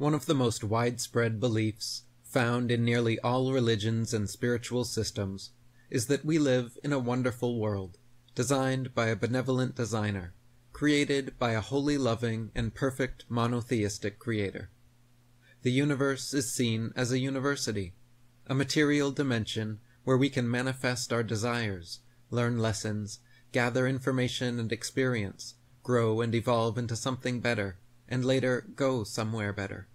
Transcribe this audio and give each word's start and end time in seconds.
One 0.00 0.14
of 0.14 0.24
the 0.24 0.34
most 0.34 0.64
widespread 0.64 1.38
beliefs 1.40 2.04
found 2.22 2.70
in 2.70 2.86
nearly 2.86 3.20
all 3.20 3.52
religions 3.52 4.14
and 4.14 4.30
spiritual 4.30 4.84
systems 4.84 5.50
is 5.90 6.06
that 6.06 6.24
we 6.24 6.38
live 6.38 6.78
in 6.82 6.94
a 6.94 6.98
wonderful 6.98 7.60
world, 7.60 7.98
designed 8.34 8.94
by 8.94 9.08
a 9.08 9.14
benevolent 9.14 9.74
designer, 9.74 10.32
created 10.72 11.38
by 11.38 11.50
a 11.50 11.60
wholly 11.60 11.98
loving 11.98 12.50
and 12.54 12.74
perfect 12.74 13.26
monotheistic 13.28 14.18
creator. 14.18 14.70
The 15.64 15.72
universe 15.72 16.32
is 16.32 16.50
seen 16.50 16.94
as 16.96 17.12
a 17.12 17.18
university, 17.18 17.92
a 18.46 18.54
material 18.54 19.10
dimension 19.10 19.80
where 20.04 20.16
we 20.16 20.30
can 20.30 20.50
manifest 20.50 21.12
our 21.12 21.22
desires, 21.22 21.98
learn 22.30 22.58
lessons, 22.58 23.18
gather 23.52 23.86
information 23.86 24.58
and 24.58 24.72
experience, 24.72 25.56
grow 25.82 26.22
and 26.22 26.34
evolve 26.34 26.78
into 26.78 26.96
something 26.96 27.40
better, 27.40 27.76
and 28.08 28.24
later 28.24 28.66
go 28.74 29.04
somewhere 29.04 29.52
better. 29.52 29.88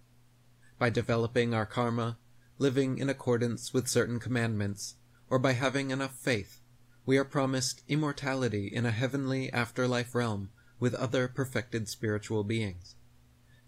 By 0.78 0.90
developing 0.90 1.54
our 1.54 1.64
karma, 1.64 2.18
living 2.58 2.98
in 2.98 3.08
accordance 3.08 3.72
with 3.72 3.88
certain 3.88 4.18
commandments, 4.18 4.96
or 5.30 5.38
by 5.38 5.52
having 5.52 5.90
enough 5.90 6.16
faith, 6.18 6.60
we 7.06 7.16
are 7.16 7.24
promised 7.24 7.82
immortality 7.88 8.66
in 8.66 8.84
a 8.84 8.90
heavenly 8.90 9.50
afterlife 9.52 10.14
realm 10.14 10.50
with 10.78 10.94
other 10.94 11.28
perfected 11.28 11.88
spiritual 11.88 12.44
beings. 12.44 12.94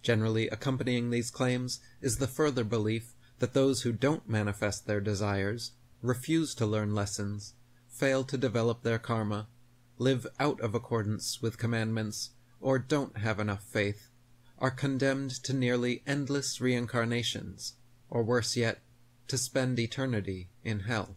Generally 0.03 0.49
accompanying 0.49 1.11
these 1.11 1.31
claims 1.31 1.81
is 2.01 2.19
the 2.19 2.27
further 2.27 2.65
belief 2.65 3.15
that 3.39 3.55
those 3.55 3.83
who 3.83 3.93
don't 3.93 4.29
manifest 4.29 4.87
their 4.87 5.01
desires, 5.01 5.73
refuse 6.03 6.55
to 6.57 6.67
learn 6.67 6.95
lessons, 6.95 7.55
fail 7.89 8.23
to 8.25 8.37
develop 8.37 8.83
their 8.83 8.99
karma, 8.99 9.49
live 9.97 10.27
out 10.39 10.61
of 10.61 10.75
accordance 10.75 11.41
with 11.41 11.59
commandments, 11.59 12.31
or 12.61 12.79
don't 12.79 13.19
have 13.19 13.41
enough 13.41 13.63
faith, 13.63 14.08
are 14.59 14.71
condemned 14.71 15.31
to 15.31 15.53
nearly 15.53 16.03
endless 16.07 16.61
reincarnations, 16.61 17.75
or 18.11 18.23
worse 18.23 18.57
yet, 18.57 18.81
to 19.29 19.39
spend 19.39 19.79
eternity 19.79 20.51
in 20.65 20.81
hell. 20.81 21.17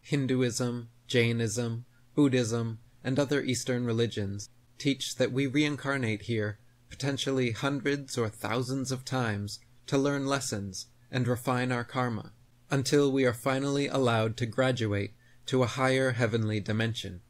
Hinduism, 0.00 0.88
Jainism, 1.06 1.84
Buddhism, 2.14 2.78
and 3.02 3.18
other 3.18 3.42
Eastern 3.42 3.84
religions 3.84 4.48
teach 4.78 5.16
that 5.16 5.32
we 5.32 5.46
reincarnate 5.46 6.22
here 6.22 6.58
potentially 6.90 7.52
hundreds 7.52 8.16
or 8.16 8.28
thousands 8.28 8.92
of 8.92 9.04
times 9.04 9.58
to 9.86 9.98
learn 9.98 10.26
lessons 10.26 10.86
and 11.10 11.26
refine 11.26 11.72
our 11.72 11.84
karma 11.84 12.32
until 12.70 13.10
we 13.10 13.24
are 13.24 13.32
finally 13.32 13.86
allowed 13.86 14.36
to 14.36 14.46
graduate 14.46 15.14
to 15.46 15.62
a 15.62 15.66
higher 15.66 16.12
heavenly 16.12 16.60
dimension. 16.60 17.20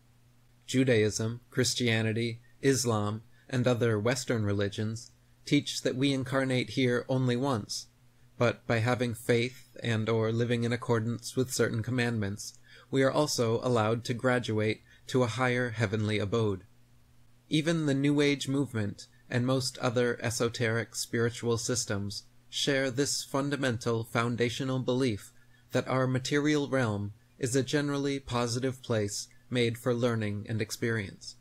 Judaism, 0.66 1.41
Christianity, 1.50 2.41
Islam, 2.62 3.22
and 3.48 3.66
other 3.66 3.98
Western 3.98 4.44
religions 4.44 5.11
teach 5.44 5.83
that 5.83 5.97
we 5.97 6.12
incarnate 6.12 6.70
here 6.70 7.05
only 7.08 7.36
once, 7.36 7.86
but 8.38 8.66
by 8.66 8.78
having 8.78 9.14
faith 9.14 9.77
and 9.83 10.08
or 10.08 10.33
living 10.33 10.64
in 10.64 10.72
accordance 10.72 11.36
with 11.36 11.53
certain 11.53 11.83
commandments, 11.83 12.58
we 12.91 13.03
are 13.03 13.11
also 13.11 13.61
allowed 13.62 14.05
to 14.05 14.14
graduate 14.14 14.83
to 15.06 15.22
a 15.22 15.28
higher 15.28 15.70
heavenly 15.70 16.19
abode. 16.19 16.64
Even 17.48 17.86
the 17.86 17.94
New 17.94 18.20
Age 18.20 18.48
movement 18.48 19.06
and 19.30 19.47
most 19.47 19.78
other 19.78 20.19
esoteric 20.22 20.94
spiritual 20.94 21.58
systems 21.58 22.25
share 22.48 22.91
this 22.91 23.22
fundamental 23.22 24.05
foundational 24.05 24.78
belief 24.78 25.33
that 25.72 25.88
our 25.88 26.06
material 26.06 26.69
realm 26.69 27.12
is 27.38 27.55
a 27.55 27.62
generally 27.62 28.19
positive 28.19 28.83
place 28.83 29.28
made 29.50 29.78
for 29.78 29.94
learning 29.94 30.47
and 30.48 30.60
experience. 30.60 31.35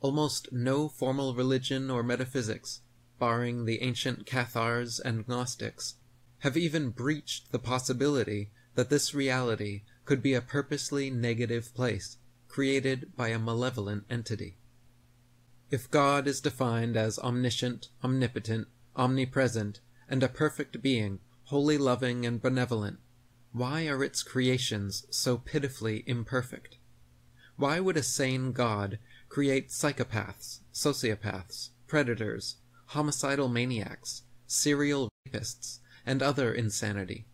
Almost 0.00 0.50
no 0.50 0.88
formal 0.88 1.34
religion 1.34 1.90
or 1.90 2.02
metaphysics, 2.02 2.80
barring 3.18 3.66
the 3.66 3.82
ancient 3.82 4.24
Cathars 4.24 4.98
and 4.98 5.28
Gnostics, 5.28 5.96
have 6.38 6.56
even 6.56 6.90
breached 6.90 7.52
the 7.52 7.58
possibility 7.58 8.50
that 8.74 8.88
this 8.88 9.14
reality 9.14 9.82
could 10.06 10.22
be 10.22 10.34
a 10.34 10.40
purposely 10.40 11.10
negative 11.10 11.74
place 11.74 12.16
created 12.48 13.14
by 13.14 13.28
a 13.28 13.38
malevolent 13.38 14.04
entity. 14.10 14.56
If 15.70 15.90
God 15.90 16.26
is 16.26 16.40
defined 16.40 16.96
as 16.96 17.18
omniscient, 17.18 17.90
omnipotent, 18.02 18.68
omnipresent, 18.96 19.80
and 20.08 20.22
a 20.22 20.28
perfect 20.28 20.82
being, 20.82 21.20
wholly 21.44 21.78
loving 21.78 22.26
and 22.26 22.42
benevolent, 22.42 22.98
why 23.52 23.86
are 23.86 24.02
its 24.02 24.22
creations 24.22 25.06
so 25.10 25.38
pitifully 25.38 26.02
imperfect? 26.06 26.78
Why 27.56 27.78
would 27.78 27.96
a 27.96 28.02
sane 28.02 28.52
God 28.52 28.98
create 29.30 29.68
psychopaths, 29.68 30.58
sociopaths, 30.74 31.70
predators, 31.86 32.56
homicidal 32.86 33.48
maniacs, 33.48 34.22
serial 34.46 35.08
rapists, 35.26 35.78
and 36.04 36.20
other 36.20 36.52
insanity? 36.52 37.26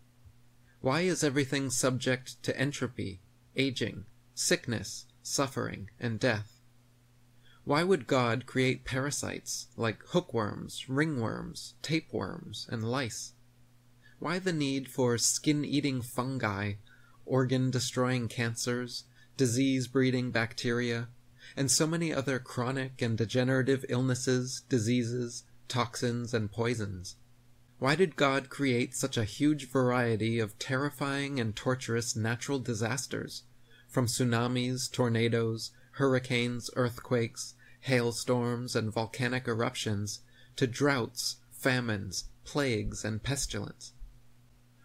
Why 0.81 1.01
is 1.01 1.25
everything 1.25 1.71
subject 1.71 2.43
to 2.45 2.57
entropy, 2.57 3.23
aging, 3.57 4.05
sickness, 4.35 5.07
suffering, 5.23 5.89
and 5.99 6.21
death? 6.21 6.61
Why 7.65 7.83
would 7.83 8.07
God 8.07 8.47
create 8.47 8.85
parasites 8.85 9.69
like 9.77 10.07
hookworms, 10.09 10.85
ringworms, 10.89 11.73
tapeworms, 11.83 12.69
and 12.71 12.85
lice? 12.85 13.33
Why 14.19 14.39
the 14.39 14.53
need 14.53 14.89
for 14.89 15.17
skin 15.17 15.65
eating 15.65 16.03
fungi, 16.03 16.75
organ 17.25 17.71
destroying 17.71 18.29
cancers, 18.29 19.05
disease 19.37 19.89
breeding 19.89 20.31
bacteria, 20.31 21.09
and 21.57 21.71
so 21.71 21.87
many 21.87 22.13
other 22.13 22.39
chronic 22.39 23.03
and 23.03 23.19
degenerative 23.19 23.85
illnesses, 23.89 24.63
diseases, 24.69 25.45
toxins, 25.69 26.33
and 26.33 26.51
poisons? 26.51 27.17
Why 27.79 27.95
did 27.95 28.17
God 28.17 28.49
create 28.49 28.95
such 28.95 29.17
a 29.17 29.25
huge 29.25 29.69
variety 29.69 30.39
of 30.39 30.59
terrifying 30.59 31.39
and 31.39 31.55
torturous 31.55 32.17
natural 32.17 32.59
disasters, 32.59 33.43
from 33.87 34.07
tsunamis, 34.07 34.91
tornadoes, 34.91 35.73
hurricanes, 35.93 36.71
earthquakes, 36.77 37.55
hailstorms, 37.81 38.75
and 38.75 38.93
volcanic 38.93 39.47
eruptions, 39.47 40.21
to 40.57 40.67
droughts, 40.67 41.37
famines, 41.51 42.25
plagues, 42.45 43.05
and 43.05 43.23
pestilence? 43.23 43.93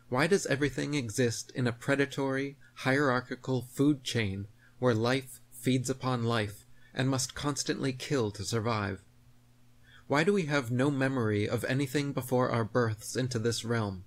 Why 0.09 0.27
does 0.27 0.45
everything 0.47 0.93
exist 0.93 1.51
in 1.55 1.67
a 1.67 1.71
predatory, 1.71 2.57
hierarchical 2.75 3.61
food 3.61 4.03
chain 4.03 4.47
where 4.79 4.93
life 4.93 5.40
feeds 5.61 5.89
upon 5.89 6.23
life 6.23 6.65
and 6.93 7.09
must 7.09 7.35
constantly 7.35 7.93
kill 7.93 8.31
to 8.31 8.43
survive? 8.43 9.03
Why 10.07 10.23
do 10.23 10.33
we 10.33 10.43
have 10.47 10.71
no 10.71 10.91
memory 10.91 11.47
of 11.47 11.63
anything 11.65 12.11
before 12.11 12.49
our 12.49 12.65
births 12.65 13.15
into 13.15 13.39
this 13.39 13.63
realm? 13.63 14.03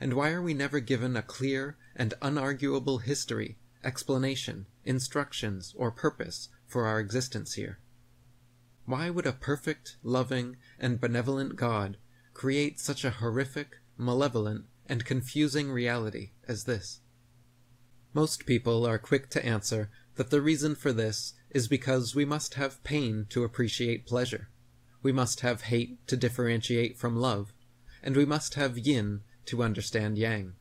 And 0.00 0.12
why 0.14 0.30
are 0.30 0.42
we 0.42 0.54
never 0.54 0.80
given 0.80 1.16
a 1.16 1.22
clear 1.22 1.76
and 1.96 2.14
unarguable 2.20 3.02
history 3.02 3.58
explanation, 3.84 4.66
instructions, 4.84 5.74
or 5.76 5.90
purpose 5.90 6.48
for 6.66 6.86
our 6.86 7.00
existence 7.00 7.54
here. 7.54 7.78
Why 8.84 9.10
would 9.10 9.26
a 9.26 9.32
perfect, 9.32 9.96
loving, 10.02 10.56
and 10.78 11.00
benevolent 11.00 11.56
God 11.56 11.96
create 12.34 12.80
such 12.80 13.04
a 13.04 13.10
horrific, 13.10 13.76
malevolent, 13.96 14.66
and 14.86 15.04
confusing 15.04 15.70
reality 15.70 16.30
as 16.46 16.64
this? 16.64 17.00
Most 18.14 18.46
people 18.46 18.86
are 18.86 18.98
quick 18.98 19.28
to 19.30 19.44
answer 19.44 19.90
that 20.18 20.30
the 20.30 20.42
reason 20.42 20.74
for 20.74 20.92
this 20.92 21.34
is 21.48 21.68
because 21.68 22.12
we 22.12 22.24
must 22.24 22.54
have 22.54 22.82
pain 22.82 23.24
to 23.30 23.44
appreciate 23.44 24.04
pleasure, 24.04 24.48
we 25.00 25.12
must 25.12 25.40
have 25.40 25.62
hate 25.62 26.04
to 26.08 26.16
differentiate 26.16 26.98
from 26.98 27.14
love, 27.14 27.52
and 28.02 28.16
we 28.16 28.24
must 28.24 28.54
have 28.54 28.76
yin 28.76 29.20
to 29.46 29.62
understand 29.62 30.18
yang. 30.18 30.54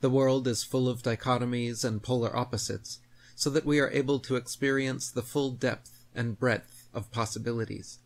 The 0.00 0.08
world 0.08 0.46
is 0.46 0.62
full 0.62 0.88
of 0.88 1.02
dichotomies 1.02 1.84
and 1.84 2.00
polar 2.00 2.34
opposites, 2.34 3.00
so 3.34 3.50
that 3.50 3.66
we 3.66 3.80
are 3.80 3.90
able 3.90 4.20
to 4.20 4.36
experience 4.36 5.10
the 5.10 5.22
full 5.22 5.50
depth 5.50 6.04
and 6.14 6.38
breadth 6.38 6.88
of 6.94 7.10
possibilities. 7.10 7.98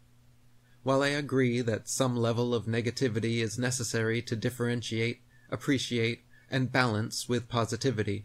While 0.83 1.03
I 1.03 1.09
agree 1.09 1.61
that 1.61 1.91
some 1.91 2.17
level 2.17 2.55
of 2.55 2.65
negativity 2.65 3.43
is 3.43 3.59
necessary 3.59 4.23
to 4.23 4.35
differentiate, 4.35 5.21
appreciate, 5.51 6.23
and 6.51 6.73
balance 6.73 7.29
with 7.29 7.51
positivity, 7.51 8.25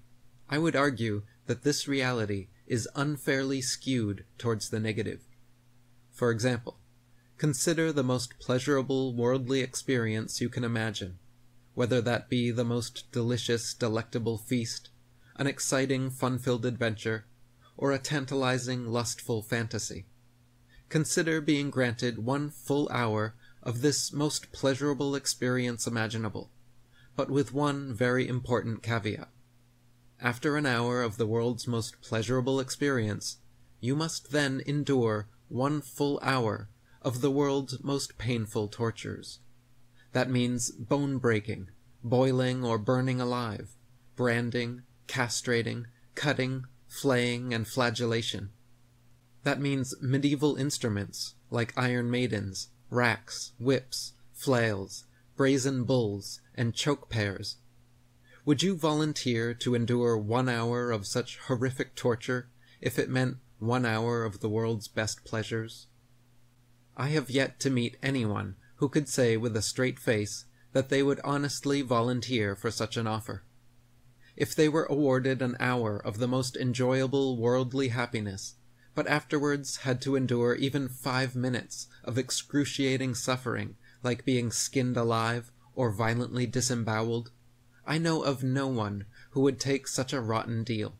I 0.49 0.57
would 0.57 0.75
argue 0.77 1.23
that 1.49 1.63
this 1.63 1.87
reality 1.87 2.47
is 2.67 2.87
unfairly 2.95 3.59
skewed 3.59 4.23
towards 4.37 4.69
the 4.69 4.79
negative. 4.79 5.21
For 6.11 6.29
example, 6.29 6.77
consider 7.39 7.91
the 7.91 8.03
most 8.03 8.37
pleasurable 8.37 9.15
worldly 9.15 9.61
experience 9.61 10.39
you 10.39 10.47
can 10.47 10.63
imagine 10.63 11.17
whether 11.73 12.01
that 12.01 12.29
be 12.29 12.51
the 12.51 12.63
most 12.63 13.11
delicious, 13.11 13.73
delectable 13.73 14.37
feast, 14.37 14.91
an 15.37 15.47
exciting, 15.47 16.11
fun-filled 16.11 16.67
adventure, 16.67 17.25
or 17.75 17.91
a 17.91 17.97
tantalizing, 17.97 18.85
lustful 18.85 19.41
fantasy. 19.41 20.05
Consider 20.87 21.41
being 21.41 21.71
granted 21.71 22.23
one 22.23 22.51
full 22.51 22.87
hour 22.89 23.33
of 23.63 23.81
this 23.81 24.13
most 24.13 24.51
pleasurable 24.51 25.15
experience 25.15 25.87
imaginable, 25.87 26.51
but 27.15 27.31
with 27.31 27.55
one 27.55 27.91
very 27.91 28.27
important 28.27 28.83
caveat. 28.83 29.29
After 30.21 30.57
an 30.57 30.65
hour 30.65 31.01
of 31.01 31.15
the 31.15 31.25
world's 31.25 31.65
most 31.65 32.01
pleasurable 32.01 32.59
experience, 32.59 33.37
you 33.79 33.95
must 33.95 34.31
then 34.31 34.61
endure 34.65 35.29
one 35.47 35.79
full 35.79 36.19
hour 36.21 36.69
of 37.01 37.21
the 37.21 37.31
world's 37.31 37.81
most 37.81 38.17
painful 38.17 38.67
tortures. 38.67 39.39
That 40.11 40.29
means 40.29 40.71
bone 40.71 41.19
breaking, 41.19 41.69
boiling 42.03 42.65
or 42.65 42.77
burning 42.77 43.21
alive, 43.21 43.77
branding, 44.17 44.81
castrating, 45.07 45.85
cutting, 46.15 46.65
flaying, 46.87 47.53
and 47.53 47.65
flagellation. 47.65 48.49
That 49.43 49.61
means 49.61 49.95
medieval 50.01 50.57
instruments 50.57 51.35
like 51.49 51.73
iron 51.77 52.11
maidens, 52.11 52.67
racks, 52.89 53.53
whips, 53.57 54.13
flails, 54.33 55.05
brazen 55.37 55.85
bulls, 55.85 56.41
and 56.55 56.73
choke 56.73 57.09
pears. 57.09 57.55
Would 58.49 58.63
you 58.63 58.75
volunteer 58.75 59.53
to 59.53 59.75
endure 59.75 60.17
one 60.17 60.49
hour 60.49 60.89
of 60.89 61.05
such 61.05 61.37
horrific 61.37 61.93
torture 61.93 62.49
if 62.81 62.97
it 62.97 63.07
meant 63.07 63.37
one 63.59 63.85
hour 63.85 64.23
of 64.23 64.39
the 64.39 64.49
world's 64.49 64.87
best 64.87 65.23
pleasures? 65.23 65.85
I 66.97 67.09
have 67.09 67.29
yet 67.29 67.59
to 67.59 67.69
meet 67.69 67.97
anyone 68.01 68.55
who 68.77 68.89
could 68.89 69.07
say 69.07 69.37
with 69.37 69.55
a 69.55 69.61
straight 69.61 69.99
face 69.99 70.45
that 70.73 70.89
they 70.89 71.03
would 71.03 71.19
honestly 71.23 71.83
volunteer 71.83 72.55
for 72.55 72.71
such 72.71 72.97
an 72.97 73.05
offer. 73.05 73.43
If 74.35 74.55
they 74.55 74.67
were 74.67 74.85
awarded 74.85 75.43
an 75.43 75.55
hour 75.59 75.99
of 75.99 76.17
the 76.17 76.27
most 76.27 76.57
enjoyable 76.57 77.37
worldly 77.37 77.89
happiness, 77.89 78.55
but 78.95 79.05
afterwards 79.05 79.75
had 79.85 80.01
to 80.01 80.15
endure 80.15 80.55
even 80.55 80.89
five 80.89 81.35
minutes 81.35 81.85
of 82.03 82.17
excruciating 82.17 83.13
suffering 83.13 83.75
like 84.01 84.25
being 84.25 84.51
skinned 84.51 84.97
alive 84.97 85.51
or 85.75 85.91
violently 85.91 86.47
disemboweled, 86.47 87.29
I 87.89 87.97
know 87.97 88.21
of 88.21 88.43
no 88.43 88.67
one 88.67 89.05
who 89.31 89.41
would 89.41 89.59
take 89.59 89.87
such 89.87 90.13
a 90.13 90.21
rotten 90.21 90.63
deal. 90.63 90.99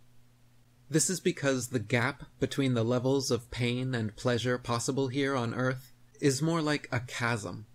This 0.89 1.07
is 1.07 1.19
because 1.19 1.68
the 1.68 1.77
gap 1.77 2.24
between 2.39 2.74
the 2.74 2.83
levels 2.83 3.30
of 3.30 3.51
pain 3.51 3.94
and 3.94 4.15
pleasure 4.15 4.57
possible 4.57 5.09
here 5.09 5.36
on 5.36 5.53
earth 5.53 5.94
is 6.19 6.41
more 6.41 6.63
like 6.63 6.89
a 6.91 7.01
chasm. 7.01 7.68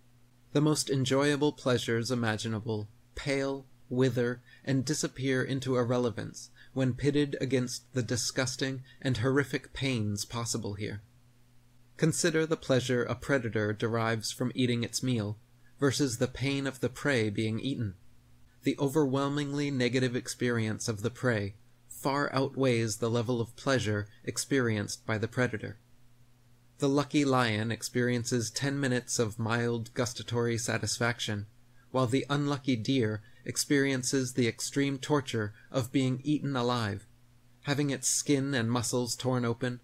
The 0.52 0.60
most 0.60 0.90
enjoyable 0.90 1.52
pleasures 1.52 2.10
imaginable 2.10 2.88
pale, 3.14 3.66
wither, 3.88 4.42
and 4.64 4.84
disappear 4.84 5.44
into 5.44 5.76
irrelevance 5.76 6.50
when 6.72 6.94
pitted 6.94 7.36
against 7.40 7.92
the 7.92 8.02
disgusting 8.02 8.82
and 9.00 9.18
horrific 9.18 9.72
pains 9.72 10.24
possible 10.24 10.74
here. 10.74 11.02
Consider 11.96 12.46
the 12.46 12.56
pleasure 12.56 13.04
a 13.04 13.14
predator 13.14 13.72
derives 13.72 14.32
from 14.32 14.50
eating 14.56 14.82
its 14.82 15.04
meal 15.04 15.38
versus 15.78 16.18
the 16.18 16.26
pain 16.26 16.66
of 16.66 16.80
the 16.80 16.88
prey 16.88 17.30
being 17.30 17.60
eaten. 17.60 17.94
The 18.64 18.76
overwhelmingly 18.78 19.70
negative 19.70 20.16
experience 20.16 20.88
of 20.88 21.02
the 21.02 21.10
prey 21.10 21.54
far 21.86 22.32
outweighs 22.34 22.96
the 22.96 23.10
level 23.10 23.38
of 23.38 23.54
pleasure 23.56 24.08
experienced 24.24 25.04
by 25.04 25.18
the 25.18 25.28
predator. 25.28 25.78
The 26.78 26.88
lucky 26.88 27.26
lion 27.26 27.70
experiences 27.70 28.50
10 28.50 28.80
minutes 28.80 29.18
of 29.18 29.38
mild 29.38 29.92
gustatory 29.92 30.56
satisfaction, 30.56 31.46
while 31.90 32.06
the 32.06 32.24
unlucky 32.30 32.74
deer 32.74 33.22
experiences 33.44 34.32
the 34.32 34.48
extreme 34.48 34.96
torture 34.96 35.52
of 35.70 35.92
being 35.92 36.22
eaten 36.24 36.56
alive, 36.56 37.06
having 37.64 37.90
its 37.90 38.08
skin 38.08 38.54
and 38.54 38.70
muscles 38.70 39.14
torn 39.14 39.44
open, 39.44 39.80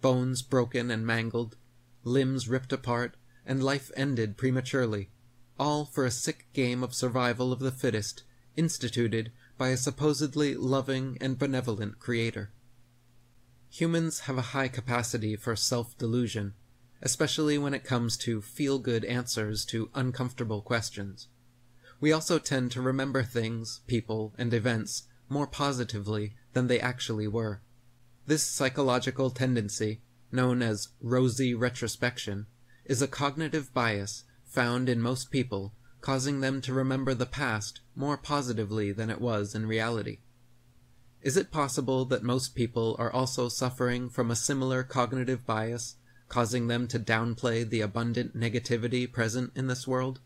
bones 0.00 0.42
broken 0.42 0.90
and 0.90 1.06
mangled, 1.06 1.56
limbs 2.02 2.48
ripped 2.48 2.72
apart, 2.72 3.16
and 3.44 3.62
life 3.62 3.92
ended 3.96 4.36
prematurely, 4.36 5.10
all 5.58 5.84
for 5.84 6.04
a 6.04 6.10
sick 6.10 6.46
game 6.52 6.82
of 6.82 6.94
survival 6.94 7.52
of 7.52 7.60
the 7.60 7.70
fittest 7.70 8.22
instituted 8.56 9.32
by 9.58 9.68
a 9.68 9.76
supposedly 9.76 10.54
loving 10.54 11.16
and 11.20 11.38
benevolent 11.38 11.98
creator. 11.98 12.50
Humans 13.70 14.20
have 14.20 14.38
a 14.38 14.52
high 14.52 14.68
capacity 14.68 15.36
for 15.36 15.56
self-delusion, 15.56 16.54
especially 17.02 17.58
when 17.58 17.74
it 17.74 17.84
comes 17.84 18.16
to 18.18 18.40
feel-good 18.40 19.04
answers 19.04 19.64
to 19.66 19.90
uncomfortable 19.94 20.62
questions. 20.62 21.28
We 22.00 22.12
also 22.12 22.38
tend 22.38 22.72
to 22.72 22.82
remember 22.82 23.22
things, 23.22 23.80
people, 23.86 24.34
and 24.38 24.52
events 24.52 25.04
more 25.28 25.46
positively 25.46 26.34
than 26.52 26.66
they 26.66 26.80
actually 26.80 27.28
were. 27.28 27.60
This 28.26 28.42
psychological 28.42 29.30
tendency, 29.30 30.00
known 30.30 30.62
as 30.62 30.88
rosy 31.00 31.54
retrospection, 31.54 32.46
is 32.84 33.02
a 33.02 33.08
cognitive 33.08 33.72
bias 33.72 34.24
found 34.56 34.88
in 34.88 35.00
most 35.00 35.30
people, 35.30 35.74
causing 36.00 36.40
them 36.40 36.60
to 36.62 36.72
remember 36.72 37.12
the 37.12 37.26
past 37.26 37.80
more 37.94 38.16
positively 38.16 38.90
than 38.90 39.10
it 39.10 39.20
was 39.20 39.54
in 39.54 39.66
reality. 39.66 40.18
Is 41.20 41.36
it 41.36 41.50
possible 41.50 42.06
that 42.06 42.22
most 42.22 42.54
people 42.54 42.96
are 42.98 43.12
also 43.12 43.50
suffering 43.50 44.08
from 44.08 44.30
a 44.30 44.36
similar 44.36 44.82
cognitive 44.82 45.44
bias, 45.44 45.96
causing 46.28 46.68
them 46.68 46.88
to 46.88 46.98
downplay 46.98 47.68
the 47.68 47.82
abundant 47.82 48.34
negativity 48.34 49.12
present 49.12 49.52
in 49.54 49.66
this 49.66 49.86
world? 49.86 50.20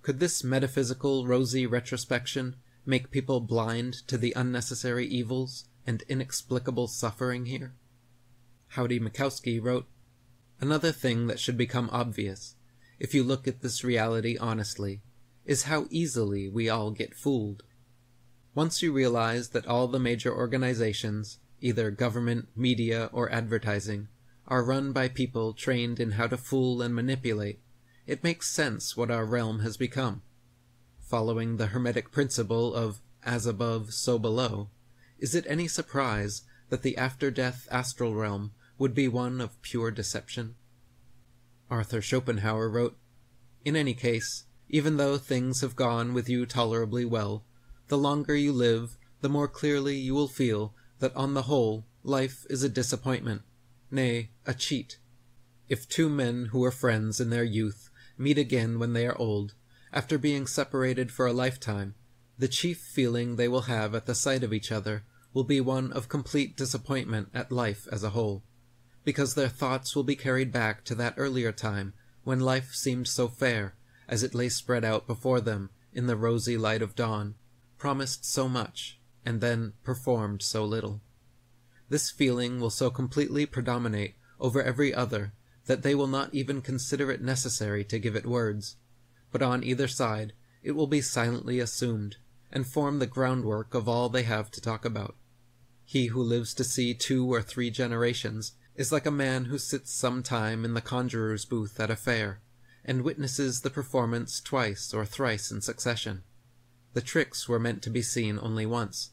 Could 0.00 0.18
this 0.18 0.42
metaphysical 0.42 1.26
rosy 1.26 1.66
retrospection 1.66 2.56
make 2.86 3.10
people 3.10 3.40
blind 3.40 3.94
to 4.08 4.16
the 4.16 4.32
unnecessary 4.34 5.06
evils 5.06 5.66
and 5.86 6.02
inexplicable 6.08 6.88
suffering 6.88 7.46
here. 7.46 7.74
Howdy 8.68 9.00
Mikowski 9.00 9.62
wrote, 9.62 9.86
Another 10.60 10.92
thing 10.92 11.26
that 11.26 11.40
should 11.40 11.58
become 11.58 11.90
obvious, 11.92 12.54
if 13.02 13.12
you 13.12 13.24
look 13.24 13.48
at 13.48 13.62
this 13.62 13.82
reality 13.82 14.38
honestly, 14.38 15.00
is 15.44 15.64
how 15.64 15.86
easily 15.90 16.48
we 16.48 16.68
all 16.68 16.92
get 16.92 17.16
fooled. 17.16 17.64
Once 18.54 18.80
you 18.80 18.92
realize 18.92 19.48
that 19.48 19.66
all 19.66 19.88
the 19.88 19.98
major 19.98 20.32
organizations, 20.32 21.40
either 21.60 21.90
government, 21.90 22.46
media, 22.54 23.10
or 23.12 23.28
advertising, 23.32 24.06
are 24.46 24.62
run 24.62 24.92
by 24.92 25.08
people 25.08 25.52
trained 25.52 25.98
in 25.98 26.12
how 26.12 26.28
to 26.28 26.36
fool 26.36 26.80
and 26.80 26.94
manipulate, 26.94 27.58
it 28.06 28.22
makes 28.22 28.48
sense 28.48 28.96
what 28.96 29.10
our 29.10 29.26
realm 29.26 29.58
has 29.58 29.76
become. 29.76 30.22
Following 31.00 31.56
the 31.56 31.66
Hermetic 31.66 32.12
principle 32.12 32.72
of 32.72 33.00
as 33.24 33.46
above, 33.46 33.92
so 33.92 34.16
below, 34.16 34.68
is 35.18 35.34
it 35.34 35.44
any 35.48 35.66
surprise 35.66 36.42
that 36.68 36.82
the 36.82 36.96
after-death 36.96 37.66
astral 37.68 38.14
realm 38.14 38.52
would 38.78 38.94
be 38.94 39.08
one 39.08 39.40
of 39.40 39.60
pure 39.60 39.90
deception? 39.90 40.54
Arthur 41.72 42.02
Schopenhauer 42.02 42.68
wrote, 42.68 42.98
In 43.64 43.76
any 43.76 43.94
case, 43.94 44.44
even 44.68 44.98
though 44.98 45.16
things 45.16 45.62
have 45.62 45.74
gone 45.74 46.12
with 46.12 46.28
you 46.28 46.44
tolerably 46.44 47.06
well, 47.06 47.46
the 47.88 47.96
longer 47.96 48.36
you 48.36 48.52
live, 48.52 48.98
the 49.22 49.30
more 49.30 49.48
clearly 49.48 49.96
you 49.96 50.12
will 50.12 50.28
feel 50.28 50.74
that 50.98 51.16
on 51.16 51.32
the 51.32 51.44
whole 51.44 51.86
life 52.04 52.44
is 52.50 52.62
a 52.62 52.68
disappointment, 52.68 53.40
nay, 53.90 54.32
a 54.44 54.52
cheat. 54.52 54.98
If 55.66 55.88
two 55.88 56.10
men 56.10 56.50
who 56.52 56.58
were 56.58 56.70
friends 56.70 57.22
in 57.22 57.30
their 57.30 57.42
youth 57.42 57.88
meet 58.18 58.36
again 58.36 58.78
when 58.78 58.92
they 58.92 59.06
are 59.06 59.18
old, 59.18 59.54
after 59.94 60.18
being 60.18 60.46
separated 60.46 61.10
for 61.10 61.26
a 61.26 61.32
lifetime, 61.32 61.94
the 62.36 62.48
chief 62.48 62.80
feeling 62.80 63.36
they 63.36 63.48
will 63.48 63.62
have 63.62 63.94
at 63.94 64.04
the 64.04 64.14
sight 64.14 64.44
of 64.44 64.52
each 64.52 64.70
other 64.70 65.04
will 65.32 65.44
be 65.44 65.58
one 65.58 65.90
of 65.92 66.10
complete 66.10 66.54
disappointment 66.54 67.30
at 67.32 67.50
life 67.50 67.88
as 67.90 68.04
a 68.04 68.10
whole, 68.10 68.44
because 69.04 69.34
their 69.34 69.48
thoughts 69.48 69.96
will 69.96 70.04
be 70.04 70.16
carried 70.16 70.52
back 70.52 70.84
to 70.84 70.94
that 70.94 71.14
earlier 71.16 71.52
time 71.52 71.92
when 72.24 72.40
life 72.40 72.74
seemed 72.74 73.08
so 73.08 73.28
fair 73.28 73.74
as 74.08 74.22
it 74.22 74.34
lay 74.34 74.48
spread 74.48 74.84
out 74.84 75.06
before 75.06 75.40
them 75.40 75.70
in 75.92 76.06
the 76.06 76.16
rosy 76.16 76.56
light 76.56 76.82
of 76.82 76.94
dawn, 76.94 77.34
promised 77.78 78.24
so 78.24 78.48
much, 78.48 78.98
and 79.24 79.40
then 79.40 79.72
performed 79.82 80.42
so 80.42 80.64
little. 80.64 81.00
This 81.88 82.10
feeling 82.10 82.60
will 82.60 82.70
so 82.70 82.90
completely 82.90 83.44
predominate 83.46 84.14
over 84.40 84.62
every 84.62 84.94
other 84.94 85.32
that 85.66 85.82
they 85.82 85.94
will 85.94 86.06
not 86.06 86.34
even 86.34 86.60
consider 86.60 87.10
it 87.10 87.20
necessary 87.20 87.84
to 87.84 87.98
give 87.98 88.16
it 88.16 88.26
words, 88.26 88.76
but 89.30 89.42
on 89.42 89.62
either 89.64 89.88
side 89.88 90.32
it 90.62 90.72
will 90.72 90.86
be 90.86 91.00
silently 91.00 91.58
assumed, 91.58 92.16
and 92.52 92.66
form 92.66 92.98
the 92.98 93.06
groundwork 93.06 93.74
of 93.74 93.88
all 93.88 94.08
they 94.08 94.22
have 94.22 94.50
to 94.50 94.60
talk 94.60 94.84
about. 94.84 95.16
He 95.84 96.06
who 96.06 96.22
lives 96.22 96.54
to 96.54 96.64
see 96.64 96.94
two 96.94 97.32
or 97.32 97.42
three 97.42 97.70
generations 97.70 98.52
is 98.82 98.90
like 98.90 99.06
a 99.06 99.12
man 99.12 99.44
who 99.44 99.58
sits 99.58 99.92
some 99.92 100.24
time 100.24 100.64
in 100.64 100.74
the 100.74 100.80
conjurer's 100.80 101.44
booth 101.44 101.78
at 101.78 101.88
a 101.88 101.94
fair, 101.94 102.40
and 102.84 103.02
witnesses 103.02 103.60
the 103.60 103.70
performance 103.70 104.40
twice 104.40 104.92
or 104.92 105.06
thrice 105.06 105.52
in 105.52 105.60
succession. 105.60 106.24
The 106.92 107.00
tricks 107.00 107.48
were 107.48 107.60
meant 107.60 107.80
to 107.82 107.90
be 107.90 108.02
seen 108.02 108.40
only 108.42 108.66
once, 108.66 109.10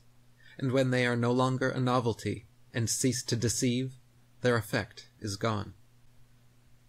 and 0.58 0.72
when 0.72 0.90
they 0.90 1.06
are 1.06 1.16
no 1.16 1.32
longer 1.32 1.70
a 1.70 1.80
novelty 1.80 2.48
and 2.74 2.90
cease 2.90 3.22
to 3.26 3.36
deceive, 3.36 3.94
their 4.42 4.56
effect 4.56 5.10
is 5.20 5.36
gone. 5.36 5.76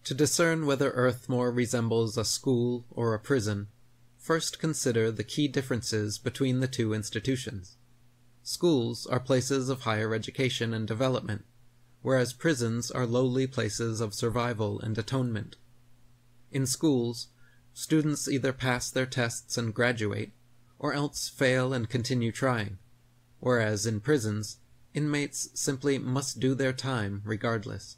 To 0.05 0.15
discern 0.15 0.65
whether 0.65 0.89
Earth 0.89 1.29
more 1.29 1.51
resembles 1.51 2.17
a 2.17 2.25
school 2.25 2.87
or 2.89 3.13
a 3.13 3.19
prison, 3.19 3.67
First 4.17 4.57
consider 4.57 5.11
the 5.11 5.23
key 5.23 5.47
differences 5.47 6.17
between 6.17 6.61
the 6.61 6.67
two 6.67 6.95
institutions. 6.95 7.77
Schools 8.41 9.05
are 9.05 9.19
places 9.19 9.69
of 9.69 9.81
higher 9.81 10.15
education 10.15 10.73
and 10.73 10.87
development, 10.87 11.45
whereas 12.01 12.33
prisons 12.33 12.89
are 12.91 13.05
lowly 13.05 13.47
places 13.47 14.01
of 14.01 14.13
survival 14.13 14.79
and 14.79 14.97
atonement. 14.97 15.55
In 16.51 16.65
schools, 16.65 17.27
students 17.73 18.27
either 18.27 18.51
pass 18.51 18.89
their 18.89 19.05
tests 19.05 19.57
and 19.57 19.73
graduate, 19.73 20.33
or 20.79 20.93
else 20.93 21.29
fail 21.29 21.73
and 21.73 21.89
continue 21.89 22.31
trying, 22.31 22.77
whereas 23.39 23.85
in 23.85 23.99
prisons, 23.99 24.57
inmates 24.93 25.49
simply 25.53 25.97
must 25.97 26.39
do 26.39 26.55
their 26.55 26.73
time 26.73 27.21
regardless. 27.23 27.97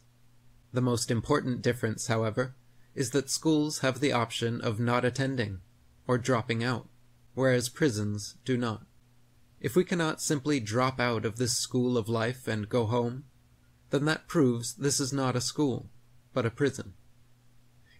The 0.73 0.81
most 0.81 1.09
important 1.09 1.61
difference, 1.61 2.07
however, 2.07 2.55
is 2.93 3.11
that 3.11 3.29
schools 3.29 3.79
have 3.79 3.99
the 3.99 4.11
option 4.11 4.61
of 4.61 4.79
not 4.79 5.05
attending 5.05 5.61
or 6.07 6.17
dropping 6.17 6.63
out, 6.63 6.87
whereas 7.33 7.69
prisons 7.69 8.35
do 8.45 8.57
not. 8.57 8.85
If 9.61 9.75
we 9.75 9.85
cannot 9.85 10.21
simply 10.21 10.59
drop 10.59 10.99
out 10.99 11.25
of 11.25 11.37
this 11.37 11.53
school 11.53 11.97
of 11.97 12.09
life 12.09 12.47
and 12.47 12.67
go 12.67 12.85
home, 12.85 13.23
then 13.93 14.05
that 14.05 14.27
proves 14.27 14.73
this 14.73 14.99
is 14.99 15.13
not 15.13 15.35
a 15.35 15.39
school, 15.39 15.87
but 16.33 16.47
a 16.47 16.49
prison. 16.49 16.95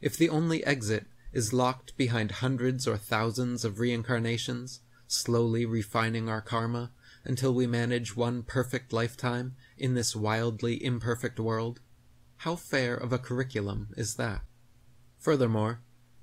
If 0.01 0.17
the 0.17 0.27
only 0.27 0.65
exit 0.65 1.05
is 1.31 1.53
locked 1.53 1.95
behind 1.95 2.31
hundreds 2.31 2.87
or 2.87 2.97
thousands 2.97 3.63
of 3.63 3.79
reincarnations, 3.79 4.79
slowly 5.05 5.67
refining 5.67 6.27
our 6.27 6.41
karma 6.41 6.91
until 7.23 7.53
we 7.53 7.67
manage 7.67 8.17
one 8.17 8.41
perfect 8.41 8.91
lifetime 8.91 9.55
in 9.77 9.93
this 9.93 10.15
wildly 10.15 10.83
imperfect 10.83 11.39
world, 11.39 11.79
how 12.37 12.55
fair 12.55 12.95
of 12.95 13.13
a 13.13 13.19
curriculum 13.19 13.89
is 13.95 14.15
that? 14.15 14.41
Furthermore, 15.19 15.81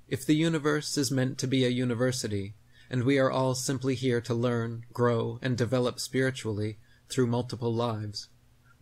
if 0.09 0.25
the 0.25 0.35
universe 0.35 0.97
is 0.97 1.11
meant 1.11 1.37
to 1.37 1.47
be 1.47 1.63
a 1.63 1.69
university, 1.69 2.55
and 2.89 3.05
we 3.05 3.17
are 3.17 3.31
all 3.31 3.55
simply 3.55 3.95
here 3.95 4.19
to 4.19 4.33
learn, 4.33 4.83
grow, 4.91 5.39
and 5.41 5.57
develop 5.57 5.97
spiritually 5.97 6.77
through 7.07 7.27
multiple 7.27 7.73
lives, 7.73 8.27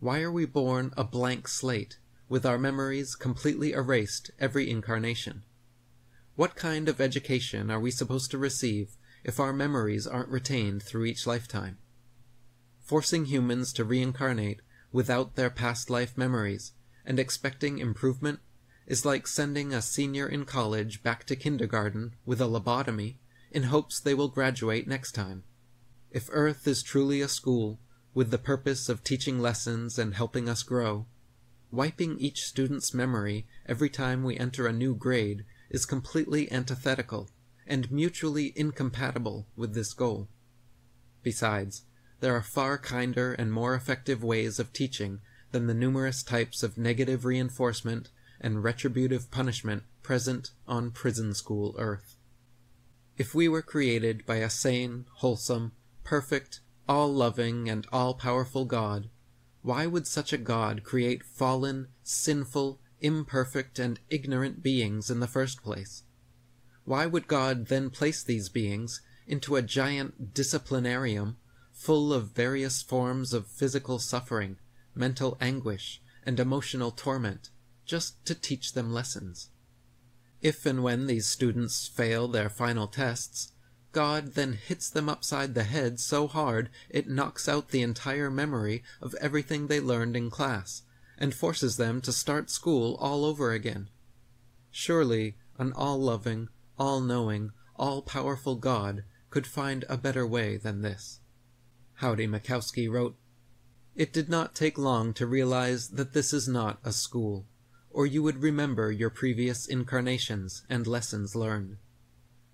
why 0.00 0.22
are 0.22 0.32
we 0.32 0.46
born 0.46 0.90
a 0.96 1.04
blank 1.04 1.46
slate, 1.46 1.98
with 2.26 2.46
our 2.46 2.56
memories 2.56 3.14
completely 3.14 3.72
erased 3.72 4.30
every 4.38 4.70
incarnation? 4.70 5.44
What 6.36 6.56
kind 6.56 6.88
of 6.88 7.02
education 7.02 7.70
are 7.70 7.78
we 7.78 7.90
supposed 7.90 8.30
to 8.30 8.38
receive 8.38 8.96
if 9.24 9.38
our 9.38 9.52
memories 9.52 10.06
aren't 10.06 10.30
retained 10.30 10.82
through 10.82 11.04
each 11.04 11.26
lifetime? 11.26 11.76
Forcing 12.80 13.26
humans 13.26 13.74
to 13.74 13.84
reincarnate 13.84 14.62
without 14.90 15.36
their 15.36 15.50
past 15.50 15.90
life 15.90 16.16
memories 16.16 16.72
and 17.04 17.18
expecting 17.18 17.78
improvement 17.78 18.40
is 18.86 19.04
like 19.04 19.26
sending 19.26 19.74
a 19.74 19.82
senior 19.82 20.26
in 20.26 20.46
college 20.46 21.02
back 21.02 21.24
to 21.24 21.36
kindergarten 21.36 22.16
with 22.24 22.40
a 22.40 22.44
lobotomy 22.44 23.16
in 23.52 23.64
hopes 23.64 24.00
they 24.00 24.14
will 24.14 24.28
graduate 24.28 24.88
next 24.88 25.12
time. 25.12 25.44
If 26.10 26.30
Earth 26.32 26.66
is 26.66 26.82
truly 26.82 27.20
a 27.20 27.28
school, 27.28 27.80
with 28.14 28.30
the 28.30 28.38
purpose 28.38 28.88
of 28.88 29.04
teaching 29.04 29.40
lessons 29.40 29.98
and 29.98 30.14
helping 30.14 30.48
us 30.48 30.62
grow, 30.62 31.06
wiping 31.70 32.18
each 32.18 32.42
student's 32.42 32.92
memory 32.92 33.46
every 33.66 33.88
time 33.88 34.24
we 34.24 34.38
enter 34.38 34.66
a 34.66 34.72
new 34.72 34.94
grade 34.94 35.44
is 35.70 35.86
completely 35.86 36.50
antithetical 36.50 37.30
and 37.66 37.90
mutually 37.92 38.52
incompatible 38.56 39.46
with 39.56 39.74
this 39.74 39.92
goal. 39.92 40.28
Besides, 41.22 41.82
there 42.20 42.34
are 42.34 42.42
far 42.42 42.76
kinder 42.78 43.32
and 43.32 43.52
more 43.52 43.74
effective 43.74 44.22
ways 44.22 44.58
of 44.58 44.72
teaching 44.72 45.20
than 45.52 45.66
the 45.66 45.74
numerous 45.74 46.22
types 46.22 46.62
of 46.62 46.76
negative 46.76 47.24
reinforcement 47.24 48.10
and 48.40 48.64
retributive 48.64 49.30
punishment 49.30 49.84
present 50.02 50.50
on 50.66 50.90
prison 50.90 51.34
school 51.34 51.74
Earth. 51.78 52.16
If 53.16 53.34
we 53.34 53.48
were 53.48 53.62
created 53.62 54.24
by 54.26 54.36
a 54.36 54.50
sane, 54.50 55.04
wholesome, 55.16 55.72
perfect, 56.04 56.60
all 56.90 57.14
loving, 57.14 57.70
and 57.70 57.86
all 57.92 58.14
powerful 58.14 58.64
God, 58.64 59.08
why 59.62 59.86
would 59.86 60.08
such 60.08 60.32
a 60.32 60.38
God 60.38 60.82
create 60.82 61.22
fallen, 61.22 61.86
sinful, 62.02 62.80
imperfect, 63.00 63.78
and 63.78 64.00
ignorant 64.10 64.60
beings 64.60 65.08
in 65.08 65.20
the 65.20 65.28
first 65.28 65.62
place? 65.62 66.02
Why 66.84 67.06
would 67.06 67.28
God 67.28 67.66
then 67.68 67.90
place 67.90 68.24
these 68.24 68.48
beings 68.48 69.02
into 69.28 69.54
a 69.54 69.62
giant 69.62 70.34
disciplinarium 70.34 71.36
full 71.70 72.12
of 72.12 72.32
various 72.32 72.82
forms 72.82 73.32
of 73.32 73.46
physical 73.46 74.00
suffering, 74.00 74.56
mental 74.92 75.38
anguish, 75.40 76.02
and 76.26 76.40
emotional 76.40 76.90
torment, 76.90 77.50
just 77.84 78.24
to 78.26 78.34
teach 78.34 78.72
them 78.72 78.92
lessons? 78.92 79.50
If 80.42 80.66
and 80.66 80.82
when 80.82 81.06
these 81.06 81.26
students 81.26 81.86
fail 81.86 82.26
their 82.26 82.50
final 82.50 82.88
tests, 82.88 83.52
God 83.92 84.34
then 84.34 84.52
hits 84.52 84.88
them 84.88 85.08
upside 85.08 85.54
the 85.54 85.64
head 85.64 85.98
so 85.98 86.26
hard 86.26 86.70
it 86.88 87.08
knocks 87.08 87.48
out 87.48 87.68
the 87.68 87.82
entire 87.82 88.30
memory 88.30 88.82
of 89.00 89.14
everything 89.20 89.66
they 89.66 89.80
learned 89.80 90.16
in 90.16 90.30
class, 90.30 90.82
and 91.18 91.34
forces 91.34 91.76
them 91.76 92.00
to 92.02 92.12
start 92.12 92.50
school 92.50 92.96
all 93.00 93.24
over 93.24 93.52
again. 93.52 93.88
Surely 94.70 95.36
an 95.58 95.72
all-loving, 95.72 96.48
all-knowing, 96.78 97.50
all-powerful 97.76 98.56
God 98.56 99.04
could 99.28 99.46
find 99.46 99.84
a 99.88 99.96
better 99.96 100.26
way 100.26 100.56
than 100.56 100.82
this. 100.82 101.20
Howdy 101.94 102.26
Mikowski 102.26 102.90
wrote, 102.90 103.16
It 103.94 104.12
did 104.12 104.28
not 104.28 104.54
take 104.54 104.78
long 104.78 105.12
to 105.14 105.26
realize 105.26 105.88
that 105.88 106.12
this 106.12 106.32
is 106.32 106.48
not 106.48 106.78
a 106.84 106.92
school 106.92 107.46
or 107.90 108.06
you 108.06 108.22
would 108.22 108.42
remember 108.42 108.90
your 108.92 109.10
previous 109.10 109.66
incarnations 109.66 110.64
and 110.70 110.86
lessons 110.86 111.34
learned. 111.34 111.76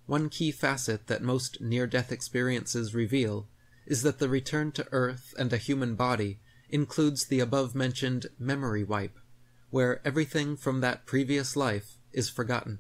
One 0.07 0.29
key 0.29 0.51
facet 0.51 1.07
that 1.09 1.23
most 1.23 1.61
near-death 1.61 2.11
experiences 2.11 2.95
reveal 2.95 3.49
is 3.87 4.03
that 4.03 4.19
the 4.19 4.29
return 4.29 4.73
to 4.73 4.89
Earth 4.93 5.35
and 5.39 5.53
a 5.53 5.57
human 5.59 5.95
body 5.95 6.41
includes 6.69 7.27
the 7.27 7.41
above-mentioned 7.41 8.27
memory 8.39 8.85
wipe, 8.85 9.19
where 9.71 10.01
everything 10.07 10.57
from 10.57 10.81
that 10.81 11.07
previous 11.07 11.57
life 11.57 11.99
is 12.13 12.31
forgotten. 12.31 12.79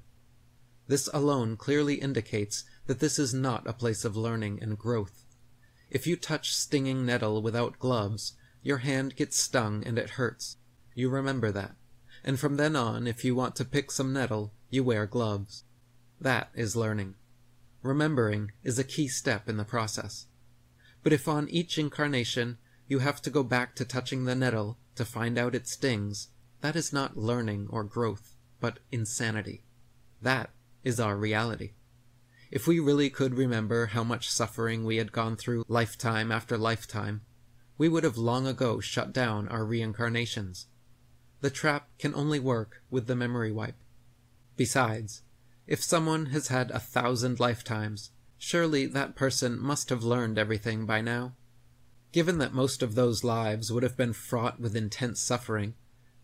This 0.89 1.09
alone 1.13 1.57
clearly 1.57 1.97
indicates 1.97 2.65
that 2.87 3.01
this 3.01 3.19
is 3.19 3.35
not 3.35 3.67
a 3.67 3.73
place 3.73 4.05
of 4.05 4.17
learning 4.17 4.61
and 4.63 4.79
growth. 4.79 5.25
If 5.91 6.07
you 6.07 6.17
touch 6.17 6.55
stinging 6.55 7.05
nettle 7.05 7.43
without 7.43 7.79
gloves, 7.79 8.35
your 8.63 8.79
hand 8.79 9.17
gets 9.17 9.37
stung 9.37 9.85
and 9.85 9.99
it 9.99 10.11
hurts. 10.11 10.57
You 10.95 11.09
remember 11.11 11.53
that 11.53 11.77
and 12.27 12.41
from 12.41 12.57
then 12.57 12.75
on, 12.75 13.07
if 13.07 13.25
you 13.25 13.37
want 13.37 13.55
to 13.57 13.65
pick 13.65 13.91
some 13.91 14.13
nettle, 14.13 14.53
you 14.69 14.83
wear 14.83 15.07
gloves. 15.07 15.63
That 16.21 16.51
is 16.55 16.77
learning. 16.77 17.15
Remembering 17.83 18.53
is 18.63 18.79
a 18.79 18.85
key 18.85 19.09
step 19.09 19.49
in 19.49 19.57
the 19.57 19.65
process. 19.65 20.27
But 21.03 21.13
if 21.13 21.29
on 21.29 21.49
each 21.49 21.79
incarnation 21.79 22.59
you 22.89 23.01
have 23.01 23.21
to 23.23 23.31
go 23.31 23.43
back 23.43 23.75
to 23.77 23.85
touching 23.85 24.25
the 24.25 24.35
nettle 24.35 24.79
to 24.95 25.05
find 25.05 25.39
out 25.39 25.55
it 25.55 25.69
stings, 25.69 26.29
that 26.61 26.77
is 26.77 26.93
not 26.93 27.17
learning 27.17 27.69
or 27.71 27.85
growth, 27.85 28.35
but 28.61 28.79
insanity. 28.91 29.65
That 30.23 30.51
is 30.83 30.99
our 30.99 31.17
reality. 31.17 31.73
If 32.51 32.67
we 32.67 32.81
really 32.81 33.11
could 33.11 33.35
remember 33.35 33.87
how 33.87 34.05
much 34.05 34.31
suffering 34.31 34.85
we 34.85 34.97
had 34.97 35.13
gone 35.13 35.37
through 35.37 35.65
lifetime 35.69 36.33
after 36.33 36.57
lifetime, 36.57 37.23
we 37.77 37.89
would 37.89 38.05
have 38.05 38.17
long 38.17 38.47
ago 38.47 38.81
shut 38.81 39.13
down 39.13 39.49
our 39.49 39.65
reincarnations 39.65 40.67
the 41.41 41.51
trap 41.51 41.89
can 41.99 42.15
only 42.15 42.41
work 42.41 42.83
with 42.91 43.07
the 43.07 43.17
memory 43.17 43.53
wipe. 43.53 43.77
Besides, 44.57 45.23
if 45.67 45.83
someone 45.83 46.27
has 46.27 46.49
had 46.49 46.71
a 46.71 46.79
thousand 46.79 47.41
lifetimes, 47.41 48.11
surely 48.39 48.87
that 48.87 49.17
person 49.17 49.61
must 49.61 49.91
have 49.91 50.03
learned 50.03 50.39
everything 50.39 50.87
by 50.87 51.01
now. 51.01 51.35
Given 52.13 52.39
that 52.39 52.55
most 52.55 52.83
of 52.83 52.95
those 52.95 53.25
lives 53.25 53.73
would 53.73 53.83
have 53.83 53.97
been 53.97 54.13
fraught 54.13 54.61
with 54.61 54.77
intense 54.77 55.21
suffering, 55.21 55.75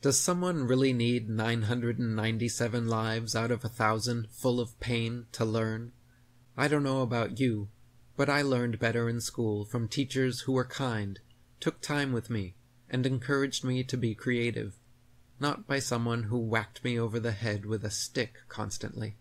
does 0.01 0.19
someone 0.19 0.67
really 0.67 0.93
need 0.93 1.29
997 1.29 2.89
lives 2.89 3.37
out 3.37 3.51
of 3.51 3.65
a 3.65 3.69
thousand 3.69 4.29
full 4.31 4.61
of 4.61 4.79
pain 4.81 5.27
to 5.33 5.45
learn? 5.45 5.93
I 6.57 6.69
don't 6.69 6.83
know 6.83 7.03
about 7.03 7.41
you, 7.41 7.69
but 8.17 8.29
I 8.29 8.43
learned 8.43 8.79
better 8.79 9.09
in 9.09 9.21
school 9.21 9.65
from 9.65 9.89
teachers 9.89 10.41
who 10.41 10.53
were 10.53 10.65
kind, 10.65 11.21
took 11.61 11.81
time 11.81 12.13
with 12.13 12.31
me, 12.31 12.57
and 12.89 13.07
encouraged 13.07 13.65
me 13.65 13.85
to 13.85 13.97
be 13.97 14.15
creative 14.15 14.79
not 15.43 15.67
by 15.67 15.81
someone 15.81 16.23
who 16.25 16.39
whacked 16.39 16.85
me 16.85 16.97
over 16.97 17.19
the 17.19 17.33
head 17.33 17.67
with 17.67 17.85
a 17.85 17.91
stick 17.91 18.37
constantly. 18.49 19.17